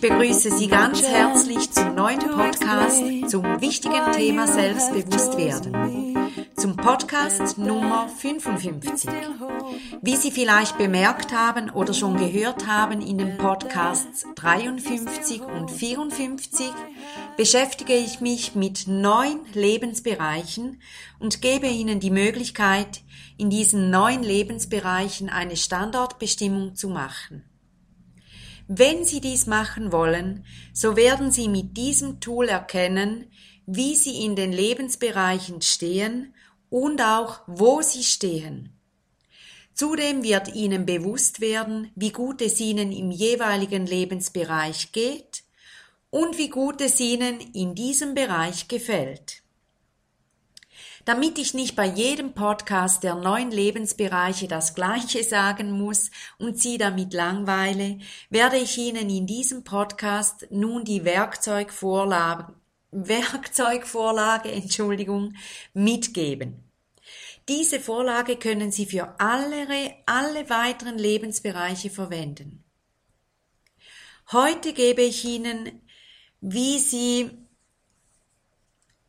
begrüße 0.00 0.50
Sie 0.56 0.68
ganz 0.68 1.02
herzlich 1.02 1.70
zum 1.70 1.94
neuen 1.94 2.18
Podcast 2.18 3.02
zum 3.28 3.60
wichtigen 3.60 4.12
Thema 4.12 4.46
Selbstbewusstwerden. 4.46 6.16
Zum 6.56 6.76
Podcast 6.76 7.56
Nummer 7.56 8.08
55. 8.08 9.10
Wie 10.02 10.16
Sie 10.16 10.30
vielleicht 10.30 10.76
bemerkt 10.76 11.32
haben 11.32 11.70
oder 11.70 11.94
schon 11.94 12.16
gehört 12.16 12.66
haben 12.66 13.00
in 13.00 13.18
den 13.18 13.38
Podcasts 13.38 14.26
53 14.34 15.42
und 15.42 15.70
54, 15.70 16.66
beschäftige 17.36 17.94
ich 17.94 18.20
mich 18.20 18.54
mit 18.54 18.86
neun 18.86 19.40
Lebensbereichen 19.54 20.80
und 21.18 21.40
gebe 21.40 21.68
Ihnen 21.68 22.00
die 22.00 22.10
Möglichkeit, 22.10 23.02
in 23.38 23.50
diesen 23.50 23.90
neun 23.90 24.22
Lebensbereichen 24.22 25.30
eine 25.30 25.56
Standortbestimmung 25.56 26.74
zu 26.74 26.88
machen. 26.88 27.44
Wenn 28.68 29.04
Sie 29.04 29.20
dies 29.20 29.46
machen 29.46 29.92
wollen, 29.92 30.44
so 30.72 30.96
werden 30.96 31.30
Sie 31.30 31.48
mit 31.48 31.76
diesem 31.76 32.20
Tool 32.20 32.48
erkennen, 32.48 33.30
wie 33.66 33.94
Sie 33.94 34.24
in 34.24 34.34
den 34.34 34.52
Lebensbereichen 34.52 35.62
stehen 35.62 36.34
und 36.68 37.00
auch 37.00 37.40
wo 37.46 37.80
Sie 37.82 38.02
stehen. 38.02 38.72
Zudem 39.72 40.22
wird 40.22 40.54
Ihnen 40.54 40.86
bewusst 40.86 41.40
werden, 41.40 41.90
wie 41.94 42.10
gut 42.10 42.40
es 42.40 42.60
Ihnen 42.60 42.92
im 42.92 43.10
jeweiligen 43.10 43.86
Lebensbereich 43.86 44.90
geht 44.92 45.44
und 46.10 46.38
wie 46.38 46.48
gut 46.48 46.80
es 46.80 46.98
Ihnen 46.98 47.40
in 47.52 47.74
diesem 47.74 48.14
Bereich 48.14 48.68
gefällt. 48.68 49.42
Damit 51.06 51.38
ich 51.38 51.54
nicht 51.54 51.76
bei 51.76 51.86
jedem 51.86 52.32
Podcast 52.32 53.04
der 53.04 53.14
neuen 53.14 53.52
Lebensbereiche 53.52 54.48
das 54.48 54.74
Gleiche 54.74 55.22
sagen 55.22 55.70
muss 55.70 56.10
und 56.36 56.58
Sie 56.58 56.78
damit 56.78 57.14
langweile, 57.14 58.00
werde 58.28 58.56
ich 58.56 58.76
Ihnen 58.76 59.08
in 59.08 59.24
diesem 59.24 59.62
Podcast 59.62 60.48
nun 60.50 60.84
die 60.84 61.04
Werkzeugvorlage, 61.04 62.52
Werkzeugvorlage, 62.90 64.50
Entschuldigung, 64.50 65.34
mitgeben. 65.74 66.64
Diese 67.48 67.78
Vorlage 67.78 68.34
können 68.34 68.72
Sie 68.72 68.86
für 68.86 69.20
alle, 69.20 69.94
alle 70.06 70.50
weiteren 70.50 70.98
Lebensbereiche 70.98 71.88
verwenden. 71.88 72.64
Heute 74.32 74.72
gebe 74.72 75.02
ich 75.02 75.24
Ihnen, 75.24 75.82
wie 76.40 76.80
Sie 76.80 77.45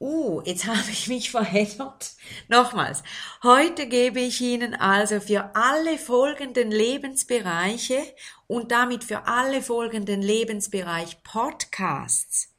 Uh, 0.00 0.42
jetzt 0.44 0.66
habe 0.66 0.90
ich 0.90 1.08
mich 1.08 1.30
verändert. 1.30 2.12
Nochmals. 2.48 3.02
Heute 3.42 3.86
gebe 3.88 4.20
ich 4.20 4.40
Ihnen 4.40 4.74
also 4.74 5.20
für 5.20 5.56
alle 5.56 5.98
folgenden 5.98 6.70
Lebensbereiche 6.70 7.98
und 8.46 8.70
damit 8.70 9.04
für 9.04 9.26
alle 9.26 9.60
folgenden 9.60 10.22
Lebensbereich 10.22 11.22
Podcasts 11.24 12.54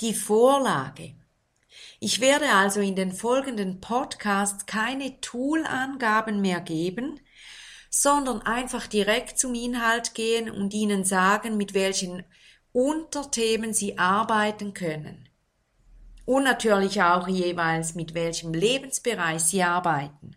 die 0.00 0.14
Vorlage. 0.14 1.14
Ich 1.98 2.20
werde 2.20 2.50
also 2.50 2.80
in 2.80 2.94
den 2.96 3.12
folgenden 3.12 3.80
Podcasts 3.80 4.66
keine 4.66 5.20
Toolangaben 5.20 6.40
mehr 6.40 6.60
geben, 6.60 7.20
sondern 7.90 8.42
einfach 8.42 8.86
direkt 8.86 9.38
zum 9.38 9.54
Inhalt 9.54 10.14
gehen 10.14 10.50
und 10.50 10.74
Ihnen 10.74 11.04
sagen, 11.04 11.56
mit 11.56 11.74
welchen 11.74 12.24
Unterthemen 12.72 13.72
Sie 13.72 13.98
arbeiten 13.98 14.74
können 14.74 15.28
und 16.24 16.44
natürlich 16.44 17.02
auch 17.02 17.28
jeweils 17.28 17.94
mit 17.94 18.14
welchem 18.14 18.54
Lebensbereich 18.54 19.42
Sie 19.42 19.62
arbeiten. 19.62 20.36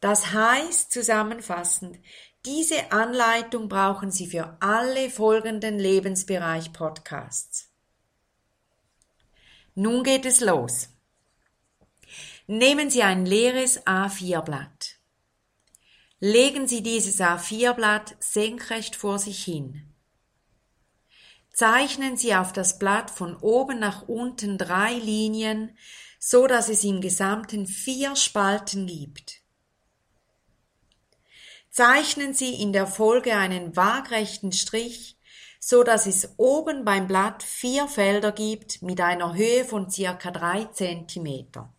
Das 0.00 0.32
heißt 0.32 0.92
zusammenfassend, 0.92 1.98
diese 2.46 2.90
Anleitung 2.90 3.68
brauchen 3.68 4.10
Sie 4.10 4.26
für 4.26 4.56
alle 4.60 5.10
folgenden 5.10 5.78
Lebensbereich 5.78 6.72
Podcasts. 6.72 7.70
Nun 9.74 10.02
geht 10.04 10.24
es 10.24 10.40
los. 10.40 10.88
Nehmen 12.46 12.90
Sie 12.90 13.02
ein 13.02 13.26
leeres 13.26 13.86
A4-Blatt. 13.86 14.96
Legen 16.18 16.66
Sie 16.66 16.82
dieses 16.82 17.20
A4-Blatt 17.20 18.16
senkrecht 18.20 18.96
vor 18.96 19.18
sich 19.18 19.44
hin. 19.44 19.89
Zeichnen 21.60 22.16
Sie 22.16 22.34
auf 22.34 22.54
das 22.54 22.78
Blatt 22.78 23.10
von 23.10 23.36
oben 23.36 23.80
nach 23.80 24.08
unten 24.08 24.56
drei 24.56 24.94
Linien, 24.94 25.76
so 26.18 26.46
dass 26.46 26.70
es 26.70 26.84
im 26.84 27.02
Gesamten 27.02 27.66
vier 27.66 28.16
Spalten 28.16 28.86
gibt. 28.86 29.42
Zeichnen 31.68 32.32
Sie 32.32 32.54
in 32.62 32.72
der 32.72 32.86
Folge 32.86 33.36
einen 33.36 33.76
waagrechten 33.76 34.52
Strich, 34.52 35.18
so 35.58 35.82
dass 35.82 36.06
es 36.06 36.32
oben 36.38 36.86
beim 36.86 37.06
Blatt 37.06 37.42
vier 37.42 37.88
Felder 37.88 38.32
gibt 38.32 38.80
mit 38.80 38.98
einer 38.98 39.34
Höhe 39.34 39.66
von 39.66 39.90
circa 39.90 40.30
drei 40.30 40.64
Zentimeter. 40.64 41.74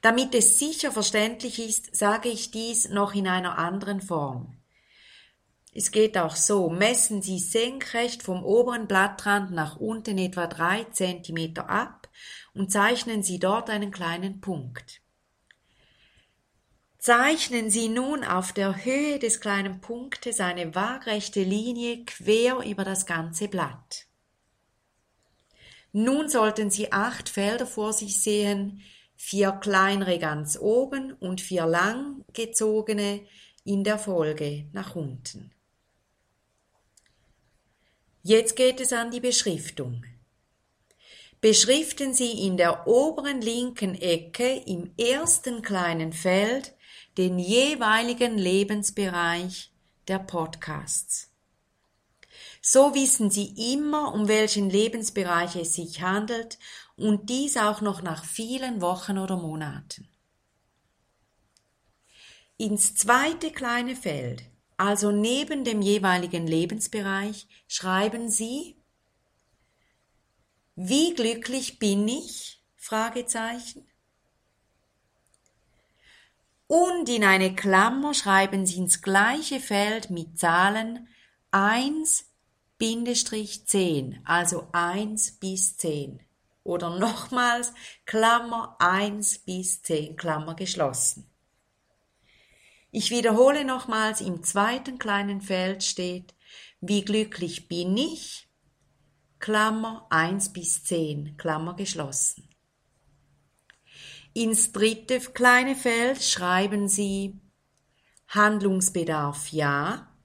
Damit 0.00 0.34
es 0.34 0.58
sicher 0.58 0.90
verständlich 0.92 1.58
ist, 1.58 1.94
sage 1.94 2.30
ich 2.30 2.50
dies 2.50 2.88
noch 2.88 3.14
in 3.14 3.28
einer 3.28 3.58
anderen 3.58 4.00
Form. 4.00 4.63
Es 5.76 5.90
geht 5.90 6.16
auch 6.16 6.36
so. 6.36 6.70
Messen 6.70 7.20
Sie 7.20 7.40
senkrecht 7.40 8.22
vom 8.22 8.44
oberen 8.44 8.86
Blattrand 8.86 9.50
nach 9.50 9.76
unten 9.76 10.18
etwa 10.18 10.46
drei 10.46 10.84
Zentimeter 10.84 11.68
ab 11.68 12.08
und 12.54 12.70
zeichnen 12.70 13.24
Sie 13.24 13.40
dort 13.40 13.68
einen 13.68 13.90
kleinen 13.90 14.40
Punkt. 14.40 15.02
Zeichnen 16.98 17.70
Sie 17.70 17.88
nun 17.88 18.24
auf 18.24 18.52
der 18.52 18.84
Höhe 18.84 19.18
des 19.18 19.40
kleinen 19.40 19.80
Punktes 19.80 20.40
eine 20.40 20.74
waagrechte 20.74 21.42
Linie 21.42 22.04
quer 22.04 22.60
über 22.60 22.84
das 22.84 23.04
ganze 23.04 23.48
Blatt. 23.48 24.06
Nun 25.92 26.28
sollten 26.28 26.70
Sie 26.70 26.92
acht 26.92 27.28
Felder 27.28 27.66
vor 27.66 27.92
sich 27.92 28.22
sehen, 28.22 28.80
vier 29.16 29.52
kleinere 29.52 30.18
ganz 30.18 30.56
oben 30.58 31.12
und 31.12 31.40
vier 31.40 31.66
langgezogene 31.66 33.26
in 33.64 33.84
der 33.84 33.98
Folge 33.98 34.68
nach 34.72 34.96
unten. 34.96 35.53
Jetzt 38.26 38.56
geht 38.56 38.80
es 38.80 38.94
an 38.94 39.10
die 39.10 39.20
Beschriftung. 39.20 40.02
Beschriften 41.42 42.14
Sie 42.14 42.46
in 42.46 42.56
der 42.56 42.86
oberen 42.86 43.42
linken 43.42 43.94
Ecke 43.94 44.62
im 44.64 44.94
ersten 44.96 45.60
kleinen 45.60 46.14
Feld 46.14 46.74
den 47.18 47.38
jeweiligen 47.38 48.38
Lebensbereich 48.38 49.74
der 50.08 50.20
Podcasts. 50.20 51.34
So 52.62 52.94
wissen 52.94 53.30
Sie 53.30 53.74
immer, 53.74 54.14
um 54.14 54.26
welchen 54.26 54.70
Lebensbereich 54.70 55.56
es 55.56 55.74
sich 55.74 56.00
handelt 56.00 56.58
und 56.96 57.28
dies 57.28 57.58
auch 57.58 57.82
noch 57.82 58.00
nach 58.00 58.24
vielen 58.24 58.80
Wochen 58.80 59.18
oder 59.18 59.36
Monaten. 59.36 60.08
Ins 62.56 62.94
zweite 62.94 63.50
kleine 63.50 63.94
Feld 63.94 64.44
also 64.76 65.10
neben 65.10 65.64
dem 65.64 65.82
jeweiligen 65.82 66.46
Lebensbereich 66.46 67.46
schreiben 67.68 68.30
Sie 68.30 68.76
Wie 70.74 71.14
glücklich 71.14 71.78
bin 71.78 72.08
ich? 72.08 72.62
Fragezeichen. 72.76 73.86
Und 76.66 77.08
in 77.08 77.24
eine 77.24 77.54
Klammer 77.54 78.14
schreiben 78.14 78.66
Sie 78.66 78.78
ins 78.78 79.00
gleiche 79.02 79.60
Feld 79.60 80.10
mit 80.10 80.38
Zahlen 80.38 81.08
1 81.50 82.26
Bindestrich 82.78 83.66
10, 83.66 84.20
also 84.24 84.66
1 84.72 85.38
bis 85.38 85.76
10. 85.76 86.20
Oder 86.64 86.98
nochmals 86.98 87.72
Klammer 88.06 88.76
1 88.80 89.40
bis 89.40 89.82
10, 89.82 90.16
Klammer 90.16 90.54
geschlossen. 90.54 91.30
Ich 92.96 93.10
wiederhole 93.10 93.64
nochmals, 93.64 94.20
im 94.20 94.44
zweiten 94.44 95.00
kleinen 95.00 95.40
Feld 95.40 95.82
steht, 95.82 96.32
wie 96.80 97.04
glücklich 97.04 97.66
bin 97.66 97.96
ich, 97.96 98.48
Klammer 99.40 100.06
1 100.10 100.52
bis 100.52 100.84
10, 100.84 101.36
Klammer 101.36 101.74
geschlossen. 101.74 102.48
Ins 104.32 104.70
dritte 104.70 105.18
kleine 105.18 105.74
Feld 105.74 106.22
schreiben 106.22 106.88
Sie 106.88 107.40
Handlungsbedarf 108.28 109.48
ja, 109.48 110.16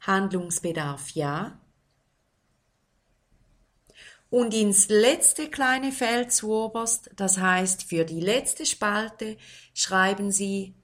Handlungsbedarf 0.00 1.10
ja, 1.10 1.60
und 4.30 4.52
ins 4.52 4.88
letzte 4.88 5.48
kleine 5.48 5.92
Feld 5.92 6.32
zu 6.32 6.52
oberst, 6.52 7.10
das 7.16 7.38
heißt 7.38 7.84
für 7.84 8.04
die 8.04 8.20
letzte 8.20 8.66
Spalte, 8.66 9.36
schreiben 9.74 10.30
Sie 10.30 10.74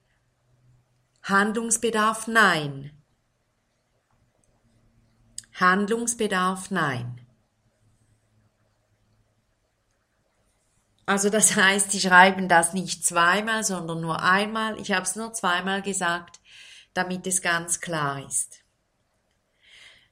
Handlungsbedarf 1.23 2.27
Nein. 2.27 2.91
Handlungsbedarf 5.53 6.71
Nein. 6.71 7.21
Also 11.05 11.29
das 11.29 11.55
heißt, 11.55 11.91
Sie 11.91 11.99
schreiben 11.99 12.49
das 12.49 12.73
nicht 12.73 13.05
zweimal, 13.05 13.63
sondern 13.63 14.01
nur 14.01 14.21
einmal. 14.21 14.79
Ich 14.79 14.91
habe 14.91 15.03
es 15.03 15.15
nur 15.15 15.33
zweimal 15.33 15.81
gesagt, 15.81 16.39
damit 16.93 17.27
es 17.27 17.41
ganz 17.41 17.79
klar 17.79 18.25
ist. 18.25 18.64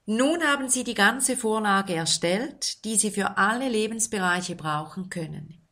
Nun 0.05 0.43
haben 0.43 0.67
Sie 0.67 0.83
die 0.83 0.95
ganze 0.95 1.37
Vorlage 1.37 1.95
erstellt, 1.95 2.83
die 2.83 2.97
Sie 2.97 3.09
für 3.09 3.37
alle 3.37 3.69
Lebensbereiche 3.69 4.55
brauchen 4.55 5.09
können. 5.09 5.65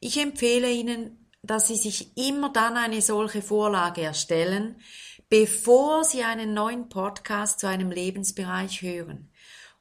Ich 0.00 0.18
empfehle 0.18 0.70
Ihnen, 0.70 1.30
dass 1.42 1.68
Sie 1.68 1.76
sich 1.76 2.16
immer 2.16 2.52
dann 2.52 2.76
eine 2.76 3.00
solche 3.00 3.40
Vorlage 3.40 4.02
erstellen, 4.02 4.80
bevor 5.28 6.02
Sie 6.02 6.24
einen 6.24 6.54
neuen 6.54 6.88
Podcast 6.88 7.60
zu 7.60 7.68
einem 7.68 7.92
Lebensbereich 7.92 8.82
hören. 8.82 9.30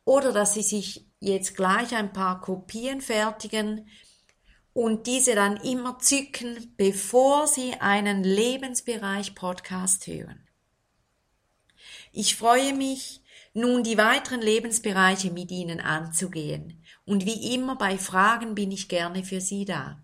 Oder 0.05 0.31
dass 0.31 0.53
Sie 0.53 0.61
sich 0.61 1.07
jetzt 1.19 1.55
gleich 1.55 1.95
ein 1.95 2.13
paar 2.13 2.39
Kopien 2.41 3.01
fertigen 3.01 3.89
und 4.73 5.07
diese 5.07 5.33
dann 5.33 5.57
immer 5.57 5.97
zücken, 5.97 6.71
bevor 6.77 7.47
Sie 7.47 7.73
einen 7.79 8.23
Lebensbereich 8.23 9.33
Podcast 9.33 10.05
hören. 10.05 10.47
Ich 12.11 12.35
freue 12.35 12.73
mich, 12.73 13.21
nun 13.53 13.83
die 13.83 13.97
weiteren 13.97 14.41
Lebensbereiche 14.41 15.31
mit 15.31 15.51
Ihnen 15.51 15.79
anzugehen. 15.79 16.83
Und 17.05 17.25
wie 17.25 17.55
immer 17.55 17.75
bei 17.75 17.97
Fragen 17.97 18.55
bin 18.55 18.71
ich 18.71 18.89
gerne 18.89 19.23
für 19.23 19.41
Sie 19.41 19.65
da. 19.65 20.01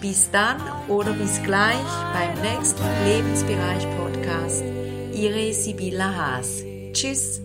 Bis 0.00 0.30
dann 0.30 0.60
oder 0.88 1.12
bis 1.12 1.42
gleich 1.42 1.76
beim 2.12 2.40
nächsten 2.40 2.84
Lebensbereich 3.04 3.84
Podcast. 3.96 4.62
Ihre 5.12 5.52
Sibylla 5.52 6.14
Haas. 6.14 6.62
Tschüss. 6.92 7.40